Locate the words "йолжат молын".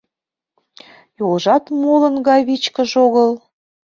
1.17-2.15